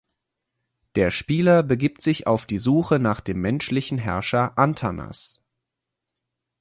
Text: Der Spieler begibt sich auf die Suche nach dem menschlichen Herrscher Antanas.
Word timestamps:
Der 0.95 1.11
Spieler 1.11 1.61
begibt 1.61 2.01
sich 2.01 2.25
auf 2.25 2.47
die 2.47 2.57
Suche 2.57 2.97
nach 2.97 3.21
dem 3.21 3.39
menschlichen 3.39 3.99
Herrscher 3.99 4.57
Antanas. 4.57 5.43